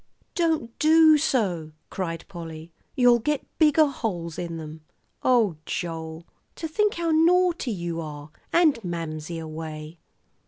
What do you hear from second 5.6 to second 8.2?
Joel, to think how naughty you